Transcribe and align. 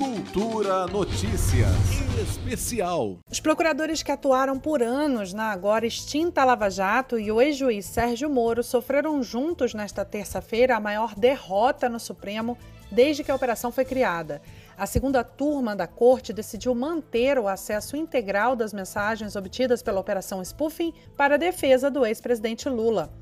Cultura 0.00 0.86
Notícias 0.86 1.76
Especial. 2.18 3.18
Os 3.30 3.38
procuradores 3.38 4.02
que 4.02 4.10
atuaram 4.10 4.58
por 4.58 4.82
anos 4.82 5.34
na 5.34 5.52
agora 5.52 5.86
extinta 5.86 6.42
Lava 6.42 6.70
Jato 6.70 7.18
e 7.18 7.30
o 7.30 7.38
ex-juiz 7.38 7.84
Sérgio 7.84 8.30
Moro 8.30 8.62
sofreram 8.62 9.22
juntos 9.22 9.74
nesta 9.74 10.02
terça-feira 10.02 10.74
a 10.74 10.80
maior 10.80 11.14
derrota 11.14 11.86
no 11.86 12.00
Supremo 12.00 12.56
desde 12.90 13.22
que 13.22 13.30
a 13.30 13.34
operação 13.34 13.70
foi 13.70 13.84
criada. 13.84 14.40
A 14.74 14.86
segunda 14.86 15.22
turma 15.22 15.76
da 15.76 15.86
corte 15.86 16.32
decidiu 16.32 16.74
manter 16.74 17.38
o 17.38 17.46
acesso 17.46 17.94
integral 17.94 18.56
das 18.56 18.72
mensagens 18.72 19.36
obtidas 19.36 19.82
pela 19.82 20.00
Operação 20.00 20.42
Spoofing 20.42 20.94
para 21.14 21.34
a 21.34 21.38
defesa 21.38 21.90
do 21.90 22.06
ex-presidente 22.06 22.70
Lula. 22.70 23.12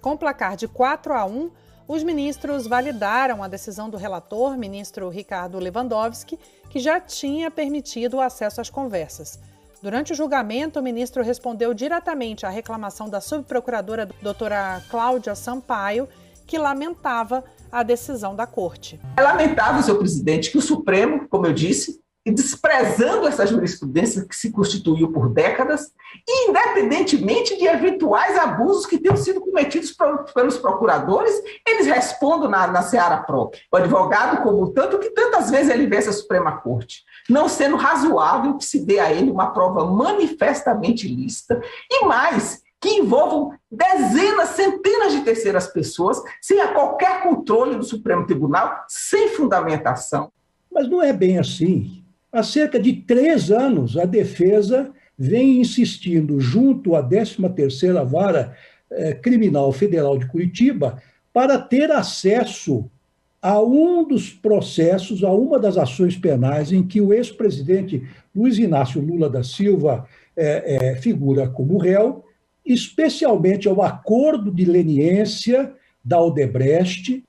Com 0.00 0.16
placar 0.16 0.54
de 0.54 0.68
4 0.68 1.12
a 1.14 1.24
1, 1.24 1.50
os 1.88 2.02
ministros 2.02 2.66
validaram 2.66 3.42
a 3.42 3.48
decisão 3.48 3.88
do 3.88 3.96
relator, 3.96 4.58
ministro 4.58 5.08
Ricardo 5.08 5.58
Lewandowski, 5.58 6.38
que 6.68 6.78
já 6.78 7.00
tinha 7.00 7.50
permitido 7.50 8.18
o 8.18 8.20
acesso 8.20 8.60
às 8.60 8.68
conversas. 8.68 9.40
Durante 9.82 10.12
o 10.12 10.14
julgamento, 10.14 10.78
o 10.78 10.82
ministro 10.82 11.22
respondeu 11.22 11.72
diretamente 11.72 12.44
à 12.44 12.50
reclamação 12.50 13.08
da 13.08 13.22
subprocuradora 13.22 14.06
doutora 14.20 14.82
Cláudia 14.90 15.34
Sampaio, 15.34 16.06
que 16.46 16.58
lamentava 16.58 17.42
a 17.72 17.82
decisão 17.82 18.36
da 18.36 18.46
corte. 18.46 19.00
É 19.16 19.22
lamentável, 19.22 19.82
senhor 19.82 19.98
presidente, 19.98 20.50
que 20.50 20.58
o 20.58 20.62
Supremo, 20.62 21.26
como 21.28 21.46
eu 21.46 21.54
disse, 21.54 22.00
e 22.28 22.30
desprezando 22.30 23.26
essa 23.26 23.46
jurisprudência 23.46 24.22
que 24.22 24.36
se 24.36 24.50
constituiu 24.52 25.10
por 25.10 25.30
décadas, 25.30 25.94
independentemente 26.28 27.56
de 27.56 27.66
eventuais 27.66 28.36
abusos 28.36 28.84
que 28.84 28.98
tenham 28.98 29.16
sido 29.16 29.40
cometidos 29.40 29.96
pelos 30.34 30.58
procuradores, 30.58 31.34
eles 31.66 31.86
respondem 31.86 32.50
na, 32.50 32.66
na 32.66 32.82
seara 32.82 33.16
própria. 33.22 33.62
O 33.72 33.76
advogado, 33.78 34.42
como 34.42 34.70
tanto 34.72 34.98
que 34.98 35.08
tantas 35.08 35.50
vezes 35.50 35.72
ele 35.72 35.86
vence 35.86 36.10
a 36.10 36.12
Suprema 36.12 36.60
Corte, 36.60 37.02
não 37.30 37.48
sendo 37.48 37.76
razoável 37.76 38.58
que 38.58 38.64
se 38.66 38.84
dê 38.84 38.98
a 38.98 39.10
ele 39.10 39.30
uma 39.30 39.46
prova 39.46 39.86
manifestamente 39.86 41.08
lícita, 41.08 41.62
e 41.90 42.04
mais, 42.04 42.62
que 42.78 42.90
envolvam 42.90 43.54
dezenas, 43.70 44.50
centenas 44.50 45.12
de 45.12 45.22
terceiras 45.22 45.66
pessoas, 45.66 46.22
sem 46.42 46.58
qualquer 46.74 47.22
controle 47.22 47.76
do 47.76 47.84
Supremo 47.84 48.26
Tribunal, 48.26 48.84
sem 48.86 49.30
fundamentação. 49.30 50.30
Mas 50.70 50.90
não 50.90 51.02
é 51.02 51.10
bem 51.10 51.38
assim. 51.38 52.04
Há 52.30 52.42
cerca 52.42 52.78
de 52.78 52.92
três 52.92 53.50
anos, 53.50 53.96
a 53.96 54.04
defesa 54.04 54.92
vem 55.18 55.60
insistindo, 55.60 56.38
junto 56.38 56.94
à 56.94 57.02
13ª 57.02 58.04
Vara 58.04 58.54
eh, 58.90 59.14
Criminal 59.14 59.72
Federal 59.72 60.18
de 60.18 60.26
Curitiba, 60.26 61.02
para 61.32 61.58
ter 61.58 61.90
acesso 61.90 62.90
a 63.40 63.60
um 63.60 64.06
dos 64.06 64.30
processos, 64.30 65.24
a 65.24 65.32
uma 65.32 65.58
das 65.58 65.78
ações 65.78 66.16
penais 66.16 66.70
em 66.72 66.86
que 66.86 67.00
o 67.00 67.12
ex-presidente 67.12 68.02
Luiz 68.34 68.58
Inácio 68.58 69.00
Lula 69.00 69.30
da 69.30 69.42
Silva 69.42 70.06
eh, 70.36 70.76
eh, 70.76 70.96
figura 70.96 71.48
como 71.48 71.78
réu, 71.78 72.24
especialmente 72.64 73.66
ao 73.66 73.80
acordo 73.82 74.50
de 74.52 74.64
leniência 74.64 75.72
da 76.04 76.20
Odebrecht, 76.20 77.24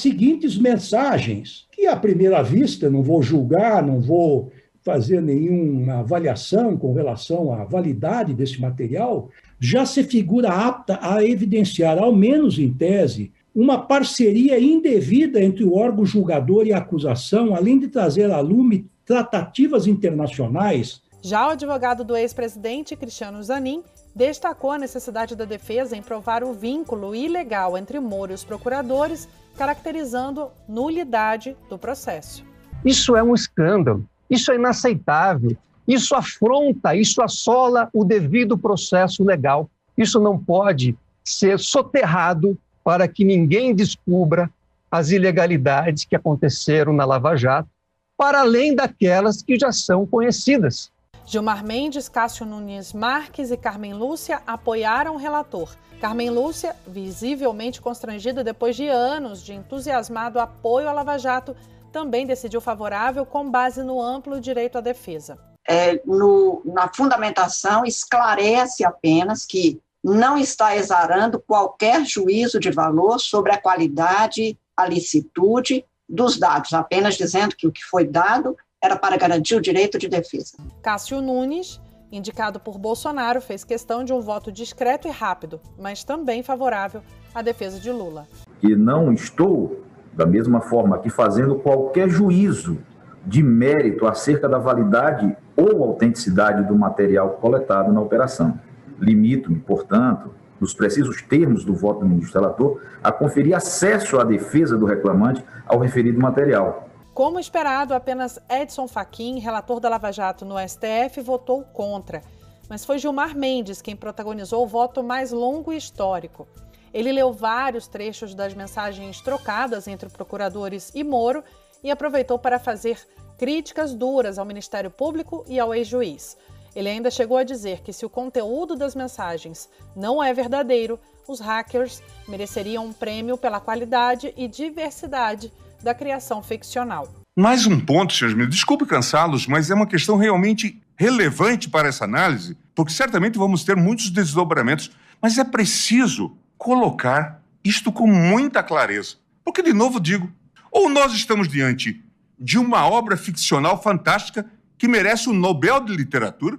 seguintes 0.00 0.58
mensagens, 0.58 1.66
que 1.70 1.86
à 1.86 1.96
primeira 1.96 2.42
vista, 2.42 2.90
não 2.90 3.02
vou 3.02 3.22
julgar, 3.22 3.84
não 3.84 4.00
vou 4.00 4.50
fazer 4.82 5.20
nenhuma 5.20 6.00
avaliação 6.00 6.76
com 6.76 6.92
relação 6.92 7.52
à 7.52 7.64
validade 7.64 8.32
desse 8.32 8.60
material, 8.60 9.28
já 9.58 9.84
se 9.84 10.02
figura 10.02 10.48
apta 10.48 10.98
a 11.02 11.22
evidenciar, 11.24 11.98
ao 11.98 12.14
menos 12.14 12.58
em 12.58 12.72
tese, 12.72 13.30
uma 13.54 13.78
parceria 13.78 14.58
indevida 14.58 15.42
entre 15.42 15.64
o 15.64 15.74
órgão 15.74 16.06
julgador 16.06 16.66
e 16.66 16.72
a 16.72 16.78
acusação, 16.78 17.54
além 17.54 17.78
de 17.78 17.88
trazer 17.88 18.30
à 18.30 18.40
lume 18.40 18.86
tratativas 19.04 19.86
internacionais. 19.86 21.02
Já 21.22 21.48
o 21.48 21.50
advogado 21.50 22.04
do 22.04 22.16
ex-presidente, 22.16 22.96
Cristiano 22.96 23.42
Zanin, 23.42 23.82
destacou 24.14 24.72
a 24.72 24.78
necessidade 24.78 25.36
da 25.36 25.44
defesa 25.44 25.96
em 25.96 26.02
provar 26.02 26.42
o 26.42 26.52
vínculo 26.52 27.14
ilegal 27.14 27.76
entre 27.78 28.00
Moro 28.00 28.32
e 28.32 28.34
os 28.34 28.44
procuradores 28.44 29.28
caracterizando 29.56 30.50
nulidade 30.68 31.56
do 31.68 31.78
processo. 31.78 32.44
Isso 32.84 33.14
é 33.16 33.22
um 33.22 33.34
escândalo, 33.34 34.04
isso 34.28 34.50
é 34.50 34.54
inaceitável, 34.54 35.56
isso 35.86 36.14
afronta, 36.14 36.94
isso 36.94 37.20
assola 37.20 37.90
o 37.92 38.04
devido 38.04 38.56
processo 38.56 39.24
legal. 39.24 39.68
Isso 39.98 40.20
não 40.20 40.38
pode 40.38 40.96
ser 41.24 41.58
soterrado 41.58 42.56
para 42.82 43.06
que 43.06 43.24
ninguém 43.24 43.74
descubra 43.74 44.50
as 44.90 45.10
ilegalidades 45.10 46.04
que 46.04 46.16
aconteceram 46.16 46.92
na 46.92 47.04
Lava 47.04 47.36
Jato, 47.36 47.68
para 48.16 48.40
além 48.40 48.74
daquelas 48.74 49.42
que 49.42 49.58
já 49.58 49.72
são 49.72 50.06
conhecidas. 50.06 50.90
Gilmar 51.26 51.64
Mendes, 51.64 52.08
Cássio 52.08 52.44
Nunes 52.44 52.92
Marques 52.92 53.50
e 53.50 53.56
Carmen 53.56 53.94
Lúcia 53.94 54.42
apoiaram 54.46 55.14
o 55.14 55.18
relator. 55.18 55.76
Carmen 56.00 56.30
Lúcia, 56.30 56.74
visivelmente 56.86 57.80
constrangida 57.80 58.42
depois 58.42 58.74
de 58.74 58.88
anos 58.88 59.42
de 59.42 59.52
entusiasmado 59.52 60.40
apoio 60.40 60.88
à 60.88 60.92
Lava 60.92 61.18
Jato, 61.18 61.54
também 61.92 62.26
decidiu 62.26 62.60
favorável 62.60 63.26
com 63.26 63.50
base 63.50 63.82
no 63.82 64.00
amplo 64.00 64.40
direito 64.40 64.78
à 64.78 64.80
defesa. 64.80 65.38
É, 65.68 66.00
no, 66.06 66.62
na 66.64 66.88
fundamentação, 66.92 67.84
esclarece 67.84 68.84
apenas 68.84 69.44
que 69.44 69.80
não 70.02 70.38
está 70.38 70.74
exarando 70.74 71.38
qualquer 71.38 72.04
juízo 72.06 72.58
de 72.58 72.70
valor 72.70 73.18
sobre 73.18 73.52
a 73.52 73.60
qualidade, 73.60 74.58
a 74.76 74.86
licitude 74.86 75.84
dos 76.08 76.38
dados, 76.38 76.72
apenas 76.72 77.16
dizendo 77.16 77.54
que 77.54 77.66
o 77.66 77.72
que 77.72 77.84
foi 77.84 78.06
dado 78.06 78.56
era 78.82 78.96
para 78.96 79.16
garantir 79.16 79.54
o 79.54 79.60
direito 79.60 79.98
de 79.98 80.08
defesa. 80.08 80.56
Cássio 80.82 81.20
Nunes, 81.20 81.80
indicado 82.10 82.58
por 82.58 82.78
Bolsonaro, 82.78 83.40
fez 83.40 83.62
questão 83.62 84.02
de 84.02 84.12
um 84.12 84.20
voto 84.20 84.50
discreto 84.50 85.06
e 85.06 85.10
rápido, 85.10 85.60
mas 85.78 86.02
também 86.02 86.42
favorável 86.42 87.02
à 87.34 87.42
defesa 87.42 87.78
de 87.78 87.90
Lula. 87.90 88.26
E 88.62 88.74
não 88.74 89.12
estou, 89.12 89.84
da 90.14 90.24
mesma 90.24 90.62
forma, 90.62 90.96
aqui 90.96 91.10
fazendo 91.10 91.56
qualquer 91.56 92.08
juízo 92.08 92.78
de 93.24 93.42
mérito 93.42 94.06
acerca 94.06 94.48
da 94.48 94.58
validade 94.58 95.36
ou 95.54 95.84
autenticidade 95.84 96.66
do 96.66 96.74
material 96.74 97.32
coletado 97.32 97.92
na 97.92 98.00
operação. 98.00 98.58
Limito-me, 98.98 99.58
portanto, 99.58 100.34
nos 100.58 100.72
precisos 100.72 101.20
termos 101.22 101.64
do 101.64 101.74
voto 101.74 102.00
do 102.00 102.08
ministro 102.08 102.40
relator, 102.40 102.80
a 103.02 103.12
conferir 103.12 103.54
acesso 103.54 104.18
à 104.18 104.24
defesa 104.24 104.76
do 104.76 104.86
reclamante 104.86 105.44
ao 105.66 105.78
referido 105.78 106.20
material, 106.20 106.89
como 107.20 107.38
esperado, 107.38 107.92
apenas 107.92 108.38
Edson 108.48 108.88
Fachin, 108.88 109.40
relator 109.40 109.78
da 109.78 109.90
Lava 109.90 110.10
Jato 110.10 110.46
no 110.46 110.54
STF, 110.58 111.20
votou 111.20 111.62
contra. 111.64 112.22
Mas 112.66 112.82
foi 112.82 112.98
Gilmar 112.98 113.36
Mendes 113.36 113.82
quem 113.82 113.94
protagonizou 113.94 114.64
o 114.64 114.66
voto 114.66 115.02
mais 115.02 115.30
longo 115.30 115.70
e 115.70 115.76
histórico. 115.76 116.48
Ele 116.94 117.12
leu 117.12 117.30
vários 117.30 117.86
trechos 117.86 118.34
das 118.34 118.54
mensagens 118.54 119.20
trocadas 119.20 119.86
entre 119.86 120.08
procuradores 120.08 120.92
e 120.94 121.04
Moro 121.04 121.44
e 121.84 121.90
aproveitou 121.90 122.38
para 122.38 122.58
fazer 122.58 123.06
críticas 123.36 123.92
duras 123.92 124.38
ao 124.38 124.46
Ministério 124.46 124.90
Público 124.90 125.44
e 125.46 125.60
ao 125.60 125.74
ex-juiz. 125.74 126.38
Ele 126.74 126.88
ainda 126.88 127.10
chegou 127.10 127.36
a 127.36 127.44
dizer 127.44 127.82
que 127.82 127.92
se 127.92 128.06
o 128.06 128.08
conteúdo 128.08 128.76
das 128.76 128.94
mensagens 128.94 129.68
não 129.94 130.24
é 130.24 130.32
verdadeiro, 130.32 130.98
os 131.28 131.38
hackers 131.38 132.02
mereceriam 132.26 132.86
um 132.86 132.94
prêmio 132.94 133.36
pela 133.36 133.60
qualidade 133.60 134.32
e 134.38 134.48
diversidade 134.48 135.52
da 135.82 135.94
criação 135.94 136.42
ficcional. 136.42 137.12
Mais 137.36 137.66
um 137.66 137.80
ponto, 137.80 138.12
senhores 138.12 138.34
ministros. 138.34 138.56
Desculpe 138.56 138.86
cansá-los, 138.86 139.46
mas 139.46 139.70
é 139.70 139.74
uma 139.74 139.86
questão 139.86 140.16
realmente 140.16 140.80
relevante 140.96 141.68
para 141.68 141.88
essa 141.88 142.04
análise, 142.04 142.56
porque 142.74 142.92
certamente 142.92 143.38
vamos 143.38 143.64
ter 143.64 143.76
muitos 143.76 144.10
desdobramentos, 144.10 144.90
mas 145.20 145.38
é 145.38 145.44
preciso 145.44 146.36
colocar 146.58 147.42
isto 147.64 147.90
com 147.90 148.06
muita 148.06 148.62
clareza. 148.62 149.16
Porque, 149.44 149.62
de 149.62 149.72
novo, 149.72 149.98
digo, 149.98 150.30
ou 150.70 150.88
nós 150.88 151.12
estamos 151.14 151.48
diante 151.48 152.04
de 152.38 152.58
uma 152.58 152.86
obra 152.86 153.16
ficcional 153.16 153.82
fantástica 153.82 154.46
que 154.78 154.88
merece 154.88 155.28
o 155.28 155.32
Nobel 155.32 155.80
de 155.80 155.94
Literatura, 155.94 156.58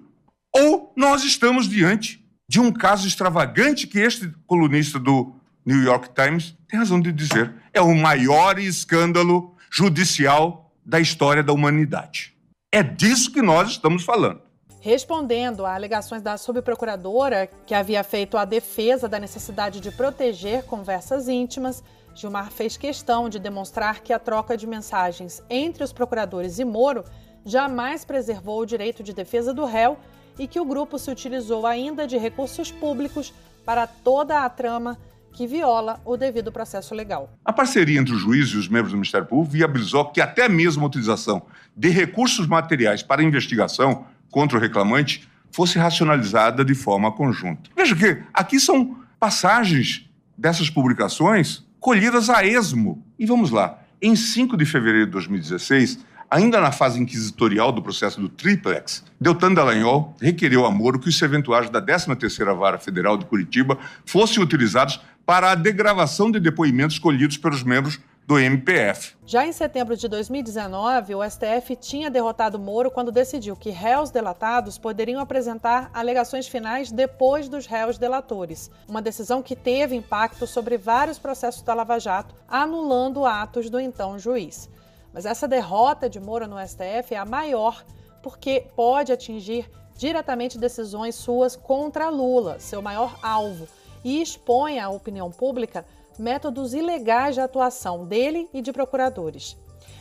ou 0.53 0.93
nós 0.95 1.23
estamos 1.23 1.67
diante 1.67 2.23
de 2.47 2.59
um 2.59 2.71
caso 2.71 3.07
extravagante 3.07 3.87
que 3.87 3.99
este 3.99 4.31
colunista 4.45 4.99
do 4.99 5.33
New 5.65 5.81
York 5.83 6.09
Times 6.13 6.55
tem 6.67 6.79
razão 6.79 6.99
de 6.99 7.11
dizer, 7.11 7.53
é 7.73 7.81
o 7.81 7.95
maior 7.95 8.57
escândalo 8.57 9.55
judicial 9.69 10.71
da 10.85 10.99
história 10.99 11.43
da 11.43 11.53
humanidade. 11.53 12.33
É 12.71 12.81
disso 12.81 13.31
que 13.31 13.41
nós 13.41 13.71
estamos 13.71 14.03
falando. 14.03 14.41
Respondendo 14.79 15.63
a 15.63 15.75
alegações 15.75 16.23
da 16.23 16.37
subprocuradora, 16.37 17.47
que 17.67 17.75
havia 17.75 18.03
feito 18.03 18.35
a 18.35 18.45
defesa 18.45 19.07
da 19.07 19.19
necessidade 19.19 19.79
de 19.79 19.91
proteger 19.91 20.63
conversas 20.63 21.27
íntimas, 21.27 21.83
Gilmar 22.15 22.51
fez 22.51 22.77
questão 22.77 23.29
de 23.29 23.37
demonstrar 23.37 24.01
que 24.01 24.11
a 24.11 24.17
troca 24.17 24.57
de 24.57 24.65
mensagens 24.65 25.43
entre 25.49 25.83
os 25.83 25.93
procuradores 25.93 26.57
e 26.57 26.65
Moro 26.65 27.05
jamais 27.45 28.03
preservou 28.03 28.61
o 28.61 28.65
direito 28.65 29.03
de 29.03 29.13
defesa 29.13 29.53
do 29.53 29.65
réu 29.65 29.97
e 30.37 30.47
que 30.47 30.59
o 30.59 30.65
grupo 30.65 30.97
se 30.97 31.11
utilizou 31.11 31.67
ainda 31.67 32.07
de 32.07 32.17
recursos 32.17 32.71
públicos 32.71 33.33
para 33.63 33.85
toda 33.85 34.43
a 34.43 34.49
trama 34.49 34.97
que 35.31 35.47
viola 35.47 35.99
o 36.05 36.17
devido 36.17 36.51
processo 36.51 36.93
legal. 36.93 37.37
A 37.43 37.53
parceria 37.53 37.99
entre 37.99 38.13
o 38.13 38.17
juiz 38.17 38.49
e 38.49 38.57
os 38.57 38.67
membros 38.67 38.91
do 38.91 38.97
Ministério 38.97 39.27
Público 39.27 39.53
viabilizou 39.53 40.05
que 40.05 40.21
até 40.21 40.47
mesmo 40.49 40.83
a 40.83 40.87
utilização 40.87 41.41
de 41.75 41.89
recursos 41.89 42.47
materiais 42.47 43.01
para 43.01 43.23
investigação 43.23 44.05
contra 44.29 44.57
o 44.57 44.61
reclamante 44.61 45.27
fosse 45.51 45.77
racionalizada 45.77 46.63
de 46.63 46.73
forma 46.73 47.11
conjunta. 47.11 47.69
Veja 47.75 47.95
que 47.95 48.23
aqui 48.33 48.59
são 48.59 48.97
passagens 49.19 50.09
dessas 50.37 50.69
publicações 50.69 51.63
colhidas 51.79 52.29
a 52.29 52.45
esmo. 52.45 53.03
E 53.19 53.25
vamos 53.25 53.51
lá. 53.51 53.79
Em 54.01 54.15
5 54.15 54.57
de 54.57 54.65
fevereiro 54.65 55.05
de 55.05 55.11
2016, 55.11 55.99
Ainda 56.31 56.61
na 56.61 56.71
fase 56.71 56.97
inquisitorial 56.97 57.73
do 57.73 57.81
processo 57.81 58.21
do 58.21 58.29
Triplex, 58.29 59.03
Deltan 59.19 59.53
Dallagnol 59.53 60.15
requereu 60.21 60.65
a 60.65 60.71
Moro 60.71 60.97
que 60.97 61.09
os 61.09 61.17
serventuários 61.17 61.69
da 61.69 61.81
13ª 61.81 62.57
Vara 62.57 62.79
Federal 62.79 63.17
de 63.17 63.25
Curitiba 63.25 63.77
fossem 64.05 64.41
utilizados 64.41 65.01
para 65.25 65.51
a 65.51 65.55
degravação 65.55 66.31
de 66.31 66.39
depoimentos 66.39 66.97
colhidos 66.97 67.35
pelos 67.35 67.63
membros 67.63 67.99
do 68.25 68.39
MPF. 68.39 69.15
Já 69.25 69.45
em 69.45 69.51
setembro 69.51 69.97
de 69.97 70.07
2019, 70.07 71.15
o 71.15 71.29
STF 71.29 71.75
tinha 71.75 72.09
derrotado 72.09 72.57
Moro 72.57 72.89
quando 72.89 73.11
decidiu 73.11 73.57
que 73.57 73.69
réus 73.69 74.09
delatados 74.09 74.77
poderiam 74.77 75.19
apresentar 75.19 75.91
alegações 75.93 76.47
finais 76.47 76.93
depois 76.93 77.49
dos 77.49 77.65
réus 77.65 77.97
delatores, 77.97 78.71
uma 78.87 79.01
decisão 79.01 79.43
que 79.43 79.53
teve 79.53 79.97
impacto 79.97 80.47
sobre 80.47 80.77
vários 80.77 81.19
processos 81.19 81.61
da 81.61 81.73
Lava 81.73 81.99
Jato, 81.99 82.33
anulando 82.47 83.25
atos 83.25 83.69
do 83.69 83.81
então 83.81 84.17
juiz. 84.17 84.69
Mas 85.13 85.25
essa 85.25 85.47
derrota 85.47 86.09
de 86.09 86.19
Moro 86.19 86.47
no 86.47 86.57
STF 86.59 87.13
é 87.13 87.17
a 87.17 87.25
maior 87.25 87.83
porque 88.21 88.65
pode 88.75 89.11
atingir 89.11 89.69
diretamente 89.97 90.57
decisões 90.57 91.15
suas 91.15 91.55
contra 91.55 92.09
Lula, 92.09 92.59
seu 92.59 92.81
maior 92.81 93.17
alvo, 93.21 93.67
e 94.03 94.21
expõe 94.21 94.79
à 94.79 94.89
opinião 94.89 95.31
pública 95.31 95.85
métodos 96.17 96.73
ilegais 96.73 97.35
de 97.35 97.41
atuação 97.41 98.05
dele 98.05 98.49
e 98.53 98.61
de 98.61 98.71
procuradores. 98.71 99.57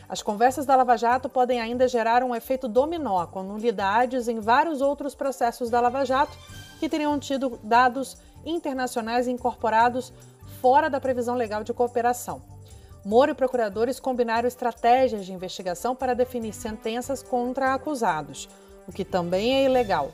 As 0.09 0.23
conversas 0.23 0.67
da 0.67 0.75
Lava 0.75 0.97
Jato 0.97 1.29
podem 1.29 1.61
ainda 1.61 1.87
gerar 1.87 2.23
um 2.23 2.35
efeito 2.35 2.67
dominó, 2.67 3.27
com 3.27 3.43
nulidades 3.43 4.27
em 4.27 4.41
vários 4.41 4.81
outros 4.81 5.15
processos 5.15 5.71
da 5.71 5.81
Lava 5.81 6.05
Jato 6.05 6.37
que 6.79 6.89
teriam 6.89 7.19
tido 7.19 7.61
dados 7.63 8.17
internacionais 8.45 9.29
incorporados 9.29 10.13
fora 10.61 10.91
da 10.91 11.01
previsão 11.01 11.37
legal 11.37 11.63
de 11.63 11.73
cooperação. 11.73 12.43
Moro 13.05 13.31
e 13.31 13.35
procuradores 13.35 13.99
combinaram 13.99 14.47
estratégias 14.47 15.25
de 15.25 15.33
investigação 15.33 15.97
para 15.97 16.15
definir 16.15 16.53
sentenças 16.53 17.23
contra 17.23 17.73
acusados, 17.73 18.49
o 18.87 18.93
que 18.93 19.05
também 19.05 19.57
é 19.57 19.65
ilegal. 19.65 20.11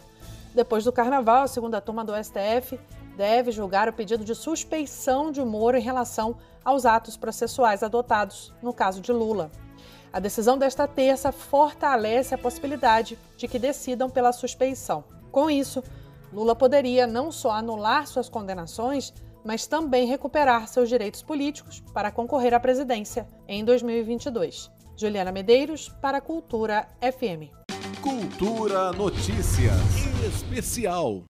Depois 0.54 0.84
do 0.84 0.92
carnaval, 0.92 1.42
a 1.42 1.48
segunda 1.48 1.80
turma 1.80 2.04
do 2.04 2.12
STF 2.14 2.78
deve 3.16 3.50
julgar 3.50 3.88
o 3.88 3.92
pedido 3.92 4.24
de 4.24 4.34
suspeição 4.34 5.32
de 5.32 5.42
Moro 5.44 5.76
em 5.76 5.82
relação 5.82 6.36
aos 6.64 6.86
atos 6.86 7.16
processuais 7.16 7.82
adotados 7.82 8.54
no 8.62 8.72
caso 8.72 9.00
de 9.00 9.12
Lula. 9.12 9.50
A 10.12 10.20
decisão 10.20 10.56
desta 10.56 10.86
terça 10.86 11.32
fortalece 11.32 12.34
a 12.34 12.38
possibilidade 12.38 13.18
de 13.36 13.48
que 13.48 13.58
decidam 13.58 14.08
pela 14.08 14.32
suspeição. 14.32 15.04
Com 15.30 15.50
isso, 15.50 15.82
Lula 16.32 16.54
poderia 16.54 17.06
não 17.06 17.30
só 17.30 17.52
anular 17.52 18.06
suas 18.06 18.28
condenações, 18.28 19.12
mas 19.44 19.66
também 19.66 20.06
recuperar 20.06 20.66
seus 20.66 20.88
direitos 20.88 21.22
políticos 21.22 21.82
para 21.94 22.10
concorrer 22.10 22.52
à 22.52 22.60
presidência 22.60 23.28
em 23.46 23.64
2022. 23.64 24.70
Juliana 24.96 25.30
Medeiros, 25.30 25.88
para 26.00 26.20
Cultura 26.20 26.88
FM. 27.00 27.52
Cultura 28.02 28.92
Notícias 28.92 29.80
Especial. 30.26 31.22